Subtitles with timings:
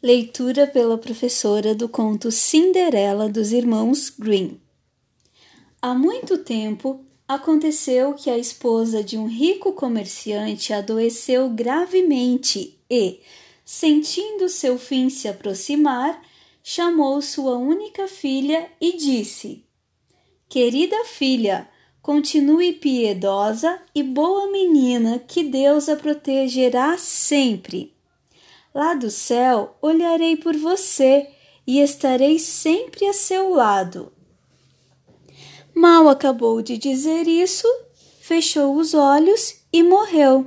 [0.00, 4.60] Leitura pela professora do conto Cinderela dos Irmãos Green.
[5.82, 13.18] Há muito tempo aconteceu que a esposa de um rico comerciante adoeceu gravemente e,
[13.64, 16.22] sentindo seu fim se aproximar,
[16.62, 19.64] chamou sua única filha e disse:
[20.48, 21.68] Querida filha,
[22.00, 27.97] continue piedosa e boa menina, que Deus a protegerá sempre.
[28.74, 31.28] Lá do céu olharei por você
[31.66, 34.12] e estarei sempre a seu lado.
[35.74, 37.66] Mal acabou de dizer isso,
[38.20, 40.46] fechou os olhos e morreu.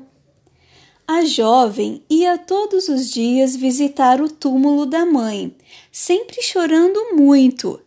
[1.07, 5.55] A jovem ia todos os dias visitar o túmulo da mãe,
[5.91, 7.81] sempre chorando muito.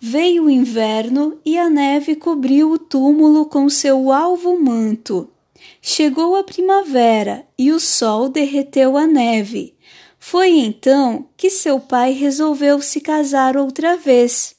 [0.00, 5.28] Veio o inverno e a neve cobriu o túmulo com seu alvo manto.
[5.82, 9.74] Chegou a primavera e o sol derreteu a neve.
[10.18, 14.54] Foi então que seu pai resolveu se casar outra vez.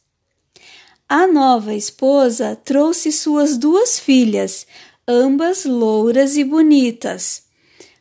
[1.08, 4.66] A nova esposa trouxe suas duas filhas,
[5.08, 7.44] ambas louras e bonitas,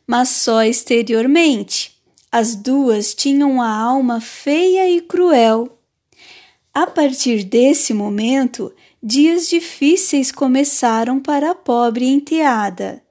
[0.07, 2.01] mas só exteriormente.
[2.31, 5.77] As duas tinham a alma feia e cruel.
[6.73, 13.03] A partir desse momento, dias difíceis começaram para a pobre enteada.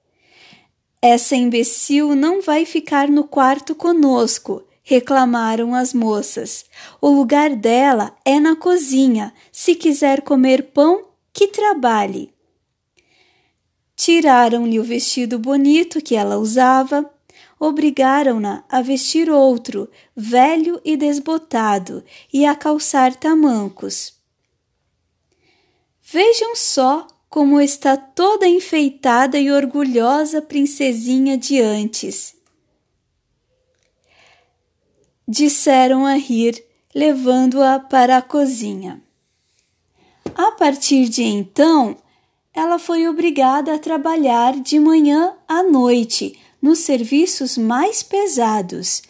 [1.03, 6.67] Essa imbecil não vai ficar no quarto conosco, reclamaram as moças.
[7.01, 9.33] O lugar dela é na cozinha.
[9.51, 12.35] Se quiser comer pão, que trabalhe.
[13.97, 17.09] Tiraram-lhe o vestido bonito que ela usava,
[17.59, 24.15] obrigaram-na a vestir outro, velho e desbotado, e a calçar tamancos.
[26.03, 32.35] Vejam só como está toda enfeitada e orgulhosa princesinha de antes.
[35.29, 36.61] Disseram a rir,
[36.93, 39.01] levando-a para a cozinha.
[40.35, 41.97] A partir de então,
[42.53, 49.03] ela foi obrigada a trabalhar de manhã à noite nos serviços mais pesados.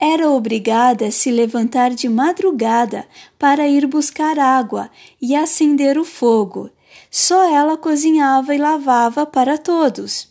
[0.00, 3.06] Era obrigada a se levantar de madrugada
[3.38, 4.90] para ir buscar água
[5.22, 6.72] e acender o fogo
[7.10, 10.28] só ela cozinhava e lavava para todos.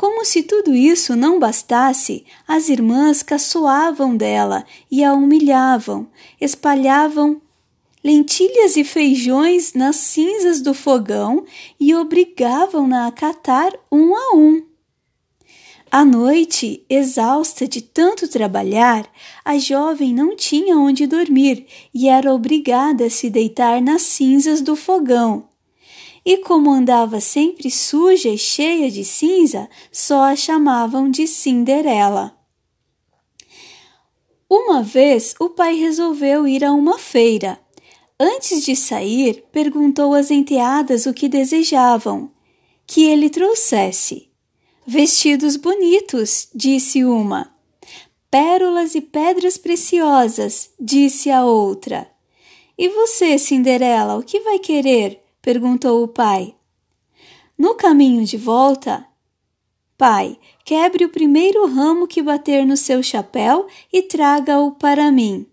[0.00, 6.08] Como se tudo isso não bastasse, as irmãs caçoavam dela e a humilhavam,
[6.40, 7.42] espalhavam
[8.02, 11.44] lentilhas e feijões nas cinzas do fogão
[11.78, 14.62] e obrigavam-na a catar um a um.
[15.90, 19.06] À noite, exausta de tanto trabalhar,
[19.44, 24.74] a jovem não tinha onde dormir e era obrigada a se deitar nas cinzas do
[24.74, 25.49] fogão
[26.30, 32.38] e como andava sempre suja e cheia de cinza, só a chamavam de Cinderela.
[34.48, 37.60] Uma vez o pai resolveu ir a uma feira.
[38.16, 42.30] Antes de sair, perguntou às enteadas o que desejavam
[42.86, 44.30] que ele trouxesse.
[44.86, 47.52] Vestidos bonitos, disse uma.
[48.30, 52.08] Pérolas e pedras preciosas, disse a outra.
[52.78, 55.19] E você, Cinderela, o que vai querer?
[55.42, 56.54] Perguntou o pai.
[57.56, 59.06] No caminho de volta,
[60.00, 65.46] Pai, quebre o primeiro ramo que bater no seu chapéu e traga-o para mim.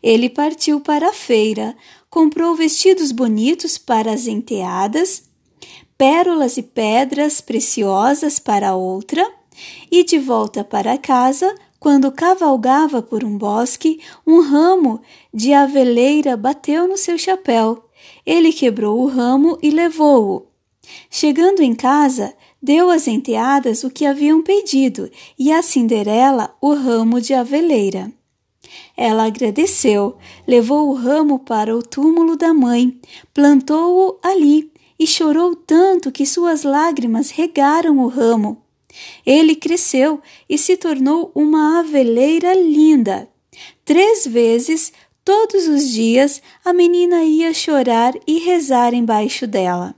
[0.00, 1.76] Ele partiu para a feira,
[2.08, 5.24] comprou vestidos bonitos para as enteadas,
[5.98, 9.28] pérolas e pedras preciosas para outra,
[9.90, 15.02] e de volta para casa, quando cavalgava por um bosque, um ramo
[15.34, 17.89] de aveleira bateu no seu chapéu.
[18.24, 20.46] Ele quebrou o ramo e levou-o.
[21.10, 27.20] Chegando em casa, deu às enteadas o que haviam pedido e a Cinderela o ramo
[27.20, 28.12] de aveleira.
[28.96, 30.16] Ela agradeceu,
[30.46, 33.00] levou o ramo para o túmulo da mãe,
[33.32, 38.62] plantou-o ali e chorou tanto que suas lágrimas regaram o ramo.
[39.24, 43.28] Ele cresceu e se tornou uma aveleira linda.
[43.84, 44.92] Três vezes
[45.32, 49.94] Todos os dias a menina ia chorar e rezar embaixo dela.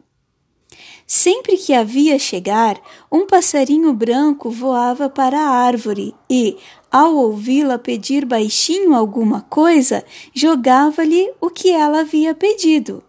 [1.06, 2.78] Sempre que havia chegar,
[3.10, 6.58] um passarinho branco voava para a árvore e,
[6.90, 13.02] ao ouvi-la pedir baixinho alguma coisa, jogava-lhe o que ela havia pedido.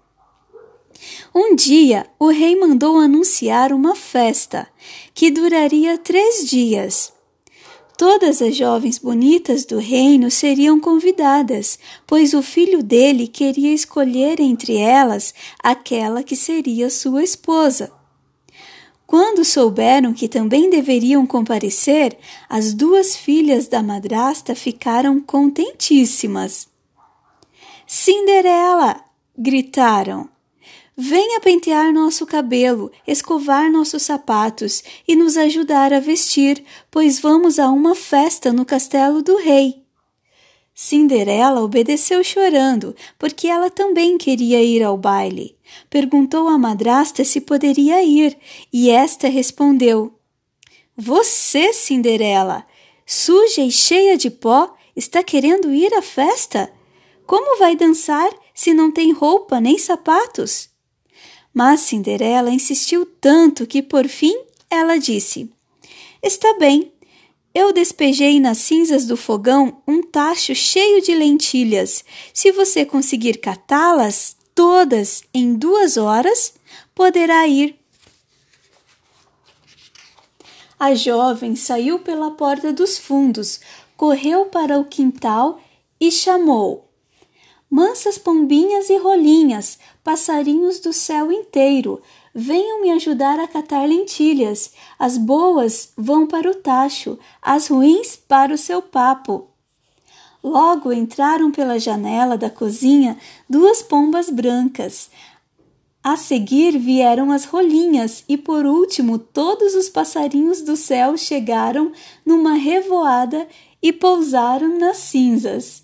[1.35, 4.65] Um dia, o rei mandou anunciar uma festa
[5.13, 7.12] que duraria três dias.
[7.97, 14.77] Todas as jovens bonitas do reino seriam convidadas, pois o filho dele queria escolher entre
[14.77, 17.91] elas aquela que seria sua esposa.
[19.05, 22.17] Quando souberam que também deveriam comparecer,
[22.49, 26.67] as duas filhas da madrasta ficaram contentíssimas.
[27.85, 29.01] Cinderela!
[29.37, 30.32] gritaram.
[30.95, 37.67] Venha pentear nosso cabelo, escovar nossos sapatos e nos ajudar a vestir, pois vamos a
[37.69, 39.83] uma festa no castelo do rei.
[40.75, 45.57] Cinderela obedeceu chorando, porque ela também queria ir ao baile.
[45.89, 48.37] Perguntou à madrasta se poderia ir,
[48.71, 50.13] e esta respondeu:
[50.95, 52.65] Você, Cinderela,
[53.03, 56.71] suja e cheia de pó, está querendo ir à festa?
[57.25, 60.72] Como vai dançar se não tem roupa nem sapatos?
[61.53, 64.35] Mas Cinderela insistiu tanto que por fim
[64.69, 65.51] ela disse:
[66.21, 66.91] Está bem.
[67.53, 72.03] Eu despejei nas cinzas do fogão um tacho cheio de lentilhas.
[72.33, 76.55] Se você conseguir catá-las todas em duas horas,
[76.95, 77.75] poderá ir.
[80.79, 83.59] A jovem saiu pela porta dos fundos,
[83.95, 85.61] correu para o quintal
[85.99, 86.89] e chamou:
[87.75, 91.99] Mansas pombinhas e rolinhas, passarinhos do céu inteiro,
[92.31, 94.73] venham me ajudar a catar lentilhas.
[94.99, 99.47] As boas vão para o tacho, as ruins para o seu papo.
[100.43, 103.17] Logo entraram pela janela da cozinha
[103.49, 105.09] duas pombas brancas.
[106.03, 111.91] A seguir vieram as rolinhas e por último todos os passarinhos do céu chegaram
[112.23, 113.47] numa revoada
[113.81, 115.82] e pousaram nas cinzas.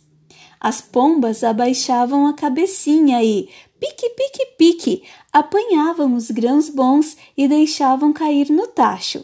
[0.59, 3.47] As pombas abaixavam a cabecinha e,
[3.79, 9.23] pique, pique, pique, apanhavam os grãos bons e deixavam cair no tacho.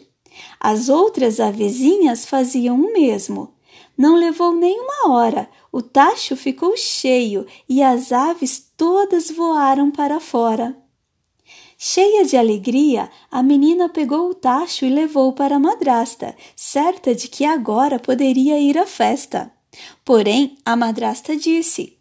[0.58, 3.54] As outras avezinhas faziam o mesmo.
[3.96, 10.20] Não levou nem uma hora, o tacho ficou cheio e as aves todas voaram para
[10.20, 10.76] fora.
[11.78, 17.28] Cheia de alegria, a menina pegou o tacho e levou para a madrasta, certa de
[17.28, 19.52] que agora poderia ir à festa.
[20.04, 21.98] Porém, a madrasta disse: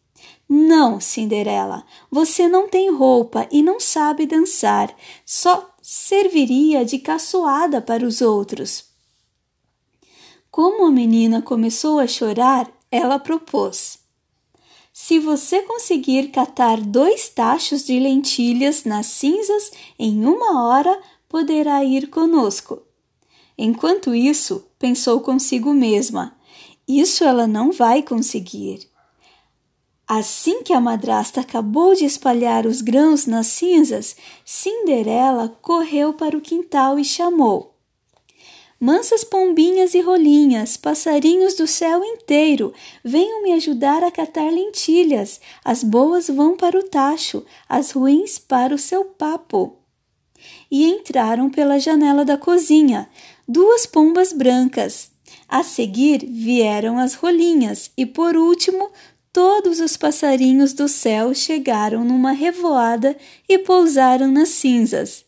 [0.48, 4.96] Não, Cinderela, você não tem roupa e não sabe dançar,
[5.26, 8.86] só serviria de caçoada para os outros.
[10.50, 14.00] Como a menina começou a chorar, ela propôs:
[14.94, 20.98] Se você conseguir catar dois tachos de lentilhas nas cinzas em uma hora,
[21.28, 22.82] poderá ir conosco.
[23.58, 26.35] Enquanto isso, pensou consigo mesma:
[26.88, 28.90] isso ela não vai conseguir.
[30.08, 34.16] Assim que a madrasta acabou de espalhar os grãos nas cinzas,
[34.46, 37.76] Cinderela correu para o quintal e chamou:
[38.80, 42.72] Mansas pombinhas e rolinhas, passarinhos do céu inteiro,
[43.04, 45.42] venham me ajudar a catar lentilhas.
[45.64, 49.78] As boas vão para o tacho, as ruins para o seu papo.
[50.70, 53.10] E entraram pela janela da cozinha
[53.48, 55.10] duas pombas brancas,
[55.48, 58.90] a seguir vieram as rolinhas e, por último,
[59.32, 63.18] todos os passarinhos do céu chegaram numa revoada
[63.48, 65.26] e pousaram nas cinzas.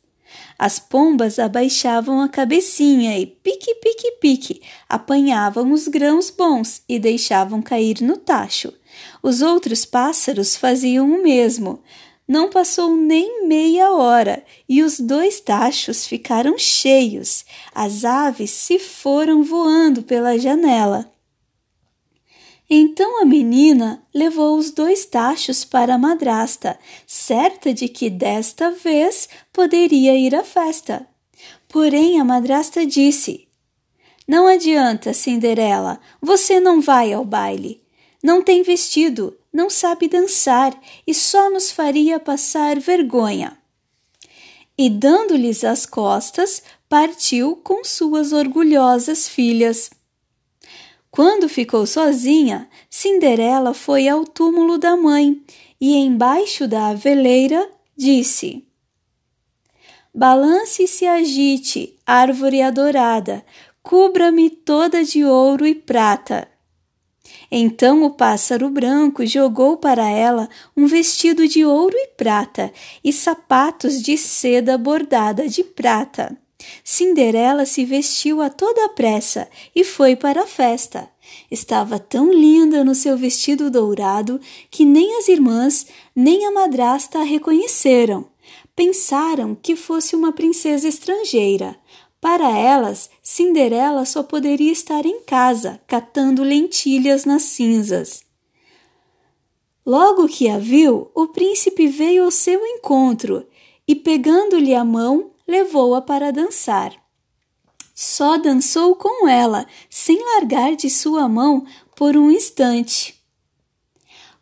[0.59, 7.61] As pombas abaixavam a cabecinha e, pique, pique, pique, apanhavam os grãos bons e deixavam
[7.61, 8.73] cair no tacho.
[9.21, 11.83] Os outros pássaros faziam o mesmo,
[12.27, 17.45] não passou nem meia hora e os dois tachos ficaram cheios.
[17.73, 21.09] As aves se foram voando pela janela.
[22.69, 29.29] Então a menina levou os dois tachos para a madrasta, certa de que desta vez
[29.53, 31.07] poderia ir à festa.
[31.69, 33.47] Porém a madrasta disse:
[34.27, 37.81] Não adianta, Cinderela, você não vai ao baile.
[38.21, 43.57] Não tem vestido, não sabe dançar e só nos faria passar vergonha.
[44.77, 49.89] E dando-lhes as costas, partiu com suas orgulhosas filhas.
[51.09, 55.41] Quando ficou sozinha, Cinderela foi ao túmulo da mãe
[55.81, 58.63] e, embaixo da aveleira, disse:
[60.13, 63.43] Balance e se agite, árvore adorada,
[63.81, 66.47] cubra-me toda de ouro e prata.
[67.51, 72.71] Então o pássaro branco jogou para ela um vestido de ouro e prata
[73.03, 76.37] e sapatos de seda bordada de prata.
[76.83, 81.09] Cinderela se vestiu a toda pressa e foi para a festa.
[81.49, 84.39] Estava tão linda no seu vestido dourado
[84.69, 88.25] que nem as irmãs nem a madrasta a reconheceram.
[88.75, 91.75] Pensaram que fosse uma princesa estrangeira,
[92.19, 98.23] para elas, Cinderela só poderia estar em casa, catando lentilhas nas cinzas.
[99.85, 103.45] Logo que a viu, o príncipe veio ao seu encontro
[103.85, 106.93] e, pegando-lhe a mão, levou-a para dançar.
[107.93, 111.65] Só dançou com ela, sem largar de sua mão
[111.97, 113.21] por um instante.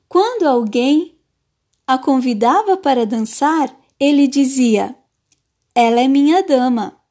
[0.08, 1.18] Quando alguém
[1.88, 4.96] a convidava para dançar, ele dizia:
[5.74, 7.04] Ela é minha dama.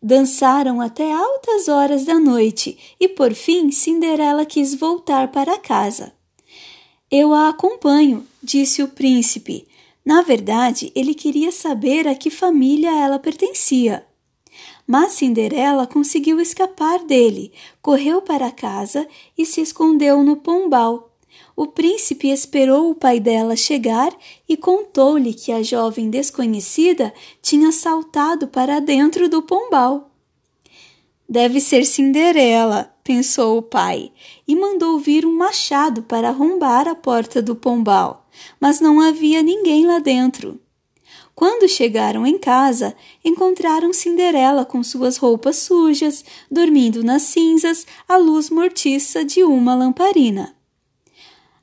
[0.00, 6.12] Dançaram até altas horas da noite e, por fim, Cinderela quis voltar para casa.
[7.10, 9.66] Eu a acompanho, disse o príncipe.
[10.04, 14.06] Na verdade, ele queria saber a que família ela pertencia.
[14.86, 17.52] Mas Cinderela conseguiu escapar dele,
[17.82, 21.07] correu para casa e se escondeu no pombal.
[21.60, 24.16] O príncipe esperou o pai dela chegar
[24.48, 27.12] e contou-lhe que a jovem desconhecida
[27.42, 30.08] tinha saltado para dentro do pombal.
[31.28, 34.12] Deve ser Cinderela, pensou o pai,
[34.46, 38.28] e mandou vir um machado para arrombar a porta do pombal,
[38.60, 40.60] mas não havia ninguém lá dentro.
[41.34, 48.48] Quando chegaram em casa, encontraram Cinderela com suas roupas sujas, dormindo nas cinzas à luz
[48.48, 50.56] mortiça de uma lamparina.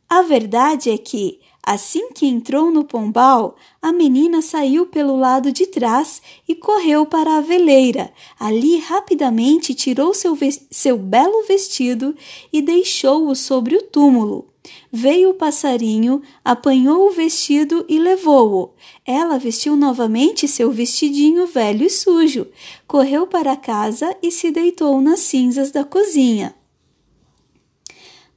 [0.09, 5.65] A verdade é que, assim que entrou no pombal, a menina saiu pelo lado de
[5.65, 8.13] trás e correu para a veleira.
[8.39, 10.37] Ali rapidamente tirou seu,
[10.69, 12.15] seu belo vestido
[12.53, 14.47] e deixou-o sobre o túmulo.
[14.91, 18.73] Veio o passarinho, apanhou o vestido e levou-o.
[19.05, 22.47] Ela vestiu novamente seu vestidinho velho e sujo,
[22.87, 26.55] correu para casa e se deitou nas cinzas da cozinha.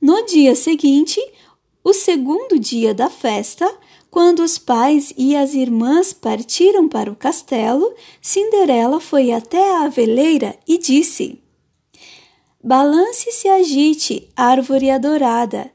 [0.01, 1.21] No dia seguinte,
[1.89, 3.67] o segundo dia da festa,
[4.11, 10.55] quando os pais e as irmãs partiram para o castelo, Cinderela foi até a veleira
[10.67, 11.43] e disse:
[12.63, 15.71] Balance se agite, árvore adorada,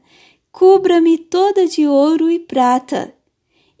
[0.52, 3.12] cubra-me toda de ouro e prata.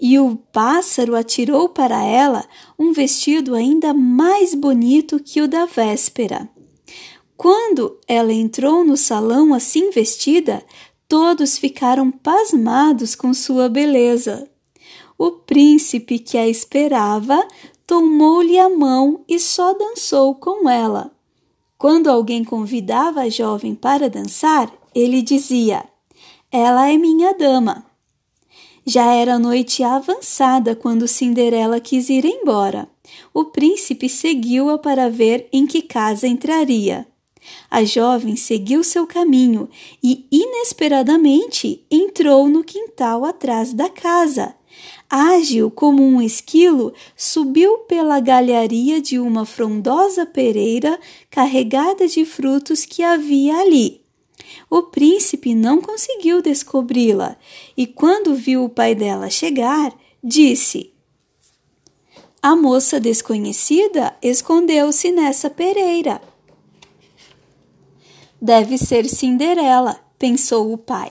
[0.00, 2.44] E o pássaro atirou para ela
[2.76, 6.48] um vestido ainda mais bonito que o da véspera.
[7.36, 10.64] Quando ela entrou no salão assim vestida,
[11.14, 14.50] todos ficaram pasmados com sua beleza.
[15.16, 17.46] O príncipe que a esperava
[17.86, 21.12] tomou-lhe a mão e só dançou com ela.
[21.78, 25.84] Quando alguém convidava a jovem para dançar, ele dizia:
[26.50, 27.86] ela é minha dama.
[28.84, 32.88] Já era noite avançada quando Cinderela quis ir embora.
[33.32, 37.06] O príncipe seguiu-a para ver em que casa entraria.
[37.70, 39.68] A jovem seguiu seu caminho
[40.02, 44.54] e, inesperadamente, entrou no quintal atrás da casa.
[45.08, 50.98] Ágil como um esquilo, subiu pela galharia de uma frondosa pereira
[51.30, 54.02] carregada de frutos que havia ali.
[54.68, 57.36] O príncipe não conseguiu descobri-la
[57.76, 60.92] e, quando viu o pai dela chegar, disse:
[62.42, 66.20] A moça desconhecida escondeu-se nessa pereira.
[68.44, 71.10] Deve ser Cinderela, pensou o pai.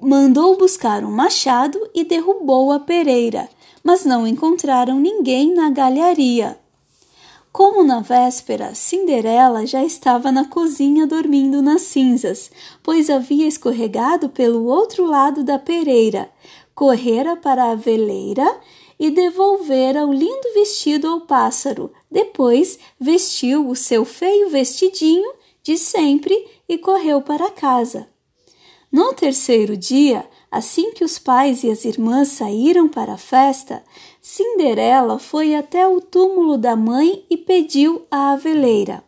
[0.00, 3.48] Mandou buscar um machado e derrubou a pereira,
[3.82, 6.56] mas não encontraram ninguém na galharia.
[7.50, 12.48] Como na véspera, Cinderela já estava na cozinha dormindo nas cinzas,
[12.80, 16.30] pois havia escorregado pelo outro lado da pereira,
[16.76, 18.60] correra para a veleira
[19.00, 21.92] e devolvera o lindo vestido ao pássaro.
[22.08, 25.34] Depois vestiu o seu feio vestidinho
[25.66, 28.08] de sempre e correu para casa.
[28.90, 33.82] No terceiro dia, assim que os pais e as irmãs saíram para a festa,
[34.22, 39.02] Cinderela foi até o túmulo da mãe e pediu à aveleira: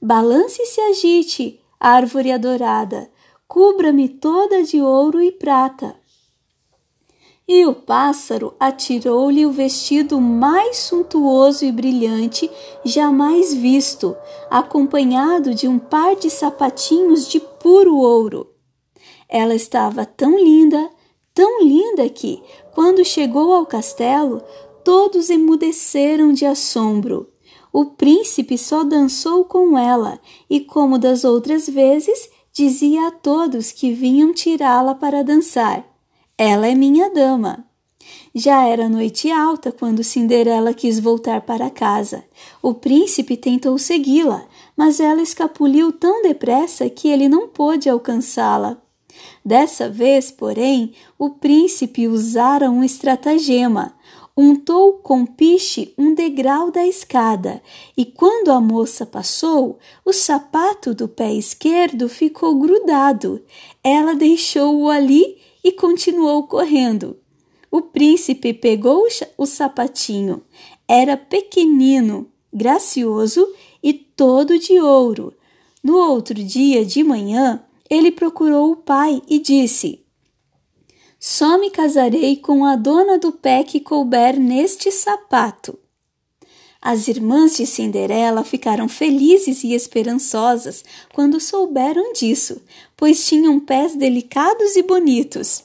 [0.00, 3.10] Balance e se agite, árvore adorada,
[3.48, 5.96] cubra-me toda de ouro e prata.
[7.48, 12.50] E o pássaro atirou-lhe o vestido mais suntuoso e brilhante
[12.84, 14.16] jamais visto,
[14.50, 18.48] acompanhado de um par de sapatinhos de puro ouro.
[19.28, 20.90] Ela estava tão linda,
[21.32, 22.42] tão linda que,
[22.74, 24.42] quando chegou ao castelo,
[24.82, 27.28] todos emudeceram de assombro.
[27.72, 30.18] O príncipe só dançou com ela
[30.50, 35.95] e, como das outras vezes, dizia a todos que vinham tirá-la para dançar:
[36.38, 37.64] Ela é minha dama.
[38.34, 42.24] Já era noite alta quando Cinderela quis voltar para casa.
[42.62, 44.44] O príncipe tentou segui-la,
[44.76, 48.76] mas ela escapuliu tão depressa que ele não pôde alcançá-la.
[49.42, 53.94] Dessa vez, porém, o príncipe usara um estratagema.
[54.36, 57.62] Untou com piche um degrau da escada,
[57.96, 63.42] e quando a moça passou, o sapato do pé esquerdo ficou grudado.
[63.82, 67.18] Ela deixou-o ali e continuou correndo.
[67.68, 69.04] O príncipe pegou
[69.36, 70.44] o sapatinho.
[70.86, 73.44] era pequenino, gracioso
[73.82, 75.34] e todo de ouro.
[75.82, 80.04] No outro dia de manhã, ele procurou o pai e disse:
[81.18, 85.76] Só me casarei com a dona do pé que couber neste sapato.
[86.88, 92.62] As irmãs de Cinderela ficaram felizes e esperançosas quando souberam disso,
[92.96, 95.64] pois tinham pés delicados e bonitos.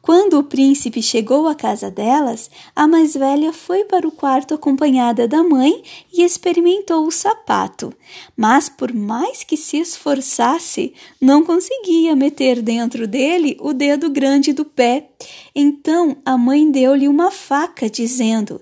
[0.00, 5.26] Quando o príncipe chegou à casa delas, a mais velha foi para o quarto acompanhada
[5.26, 7.92] da mãe e experimentou o sapato.
[8.36, 14.64] Mas, por mais que se esforçasse, não conseguia meter dentro dele o dedo grande do
[14.64, 15.08] pé.
[15.52, 18.60] Então a mãe deu-lhe uma faca, dizendo: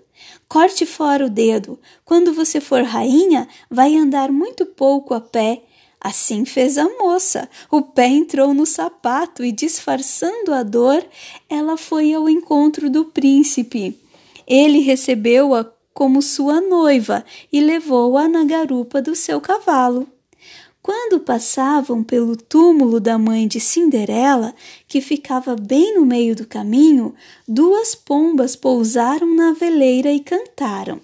[0.50, 1.78] Corte fora o dedo.
[2.04, 5.62] Quando você for rainha, vai andar muito pouco a pé
[6.00, 7.48] Assim fez a moça.
[7.70, 11.04] O pé entrou no sapato e, disfarçando a dor,
[11.48, 14.00] ela foi ao encontro do príncipe.
[14.46, 20.08] Ele recebeu-a como sua noiva e levou-a na garupa do seu cavalo.
[20.82, 24.54] Quando passavam pelo túmulo da mãe de Cinderela,
[24.88, 27.14] que ficava bem no meio do caminho,
[27.46, 31.00] duas pombas pousaram na veleira e cantaram.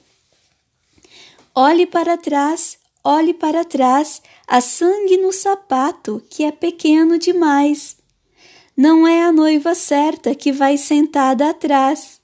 [1.54, 7.96] Olhe para trás, olhe para trás, há sangue no sapato, que é pequeno demais.
[8.76, 12.20] Não é a noiva certa que vai sentada atrás.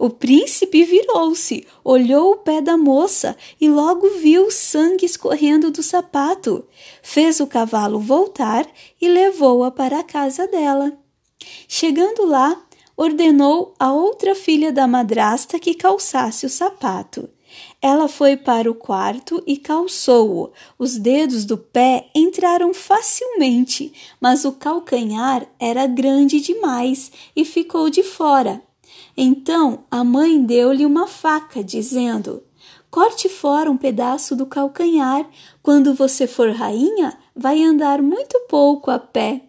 [0.00, 6.64] O príncipe virou-se, olhou o pé da moça e logo viu sangue escorrendo do sapato.
[7.02, 8.66] Fez o cavalo voltar
[8.98, 10.96] e levou-a para a casa dela.
[11.68, 12.58] Chegando lá,
[12.96, 17.28] ordenou a outra filha da madrasta que calçasse o sapato.
[17.82, 20.50] Ela foi para o quarto e calçou-o.
[20.78, 28.02] Os dedos do pé entraram facilmente, mas o calcanhar era grande demais e ficou de
[28.02, 28.62] fora.
[29.16, 32.42] Então a mãe deu-lhe uma faca, dizendo:
[32.90, 35.28] Corte fora um pedaço do calcanhar.
[35.62, 39.42] Quando você for rainha, vai andar muito pouco a pé.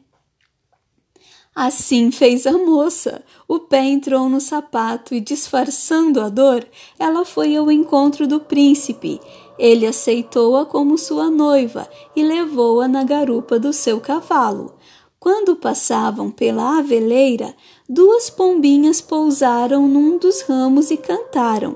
[1.54, 3.24] Assim fez a moça.
[3.48, 6.66] O pé entrou no sapato e, disfarçando a dor,
[6.98, 9.20] ela foi ao encontro do príncipe.
[9.60, 14.76] Ele aceitou-a como sua noiva e levou-a na garupa do seu cavalo.
[15.20, 17.54] Quando passavam pela aveleira,
[17.94, 21.76] duas pombinhas pousaram num dos ramos e cantaram.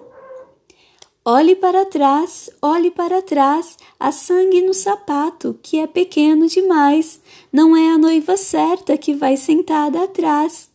[1.25, 7.19] Olhe para trás, olhe para trás, há sangue no sapato, que é pequeno demais.
[7.51, 10.69] Não é a noiva certa que vai sentada atrás.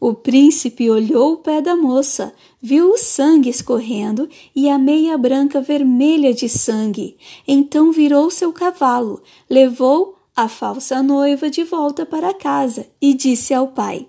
[0.00, 5.60] O príncipe olhou o pé da moça, viu o sangue escorrendo e a meia branca
[5.60, 7.16] vermelha de sangue.
[7.46, 13.68] Então virou seu cavalo, levou a falsa noiva de volta para casa e disse ao
[13.68, 14.08] pai: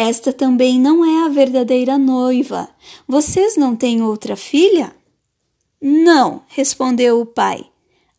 [0.00, 2.68] esta também não é a verdadeira noiva.
[3.08, 4.94] Vocês não têm outra filha?
[5.82, 7.68] Não, respondeu o pai,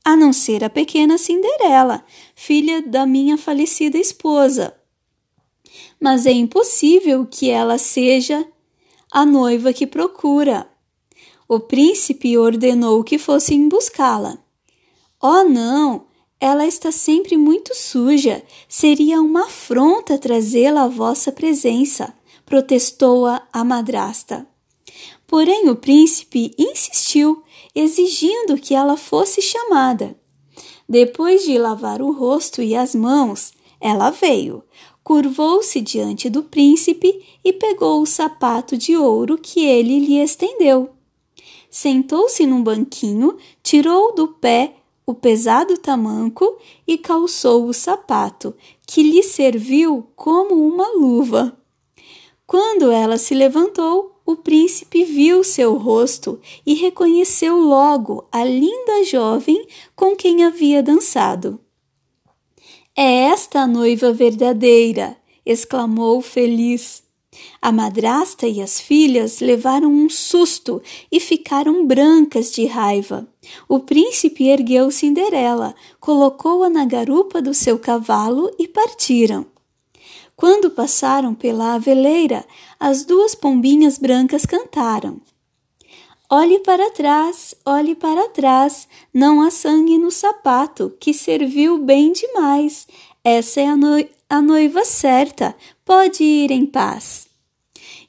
[0.04, 2.04] a não ser a pequena Cinderela,
[2.36, 4.76] filha da minha falecida esposa.
[6.02, 8.46] Mas é impossível que ela seja
[9.10, 10.70] a noiva que procura.
[11.48, 14.38] O príncipe ordenou que fossem buscá-la.
[15.22, 16.09] Oh, não!
[16.40, 18.42] Ela está sempre muito suja.
[18.68, 22.14] Seria uma afronta trazê-la à vossa presença,
[22.46, 24.48] protestou a, a madrasta.
[25.28, 27.44] Porém, o príncipe insistiu,
[27.76, 30.16] exigindo que ela fosse chamada.
[30.88, 34.64] Depois de lavar o rosto e as mãos, ela veio,
[35.04, 40.90] curvou-se diante do príncipe e pegou o sapato de ouro que ele lhe estendeu.
[41.70, 44.79] Sentou-se num banquinho, tirou do pé
[45.10, 48.54] o pesado tamanco e calçou o sapato,
[48.86, 51.58] que lhe serviu como uma luva.
[52.46, 59.68] Quando ela se levantou, o príncipe viu seu rosto e reconheceu logo a linda jovem
[59.96, 61.60] com quem havia dançado.
[62.96, 65.18] É esta a noiva verdadeira!
[65.44, 67.02] exclamou feliz.
[67.62, 73.28] A madrasta e as filhas levaram um susto e ficaram brancas de raiva.
[73.68, 79.46] O príncipe ergueu Cinderela, colocou-a na garupa do seu cavalo e partiram.
[80.36, 82.46] Quando passaram pela aveleira,
[82.80, 85.20] as duas pombinhas brancas cantaram.
[86.32, 92.88] Olhe para trás, olhe para trás, não há sangue no sapato, que serviu bem demais.
[93.24, 93.76] Essa é a,
[94.30, 97.29] a noiva certa, pode ir em paz.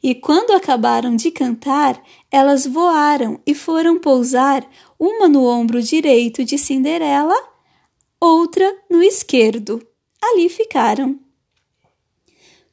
[0.03, 4.67] E quando acabaram de cantar, elas voaram e foram pousar,
[4.99, 7.37] uma no ombro direito de Cinderela,
[8.21, 9.87] outra no esquerdo.
[10.23, 11.19] Ali ficaram.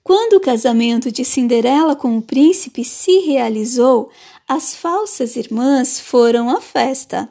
[0.04, 4.10] Quando o casamento de Cinderela com o príncipe se realizou,
[4.50, 7.28] As falsas irmãs foram à festa.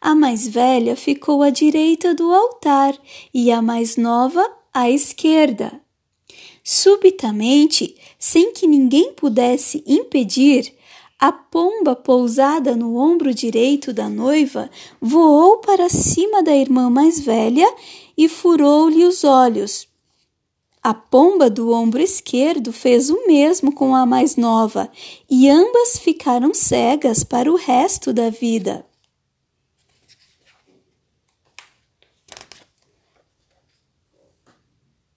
[0.00, 2.96] A mais velha ficou à direita do altar
[3.34, 5.80] e a mais nova à esquerda.
[6.62, 10.74] Subitamente, sem que ninguém pudesse impedir,
[11.18, 14.70] a pomba pousada no ombro direito da noiva
[15.00, 17.70] voou para cima da irmã mais velha
[18.16, 19.86] e furou-lhe os olhos.
[20.82, 24.90] A pomba do ombro esquerdo fez o mesmo com a mais nova,
[25.28, 28.86] e ambas ficaram cegas para o resto da vida.